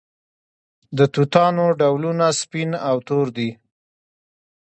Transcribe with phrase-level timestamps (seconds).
[0.97, 3.49] د توتانو ډولونه سپین او تور دي.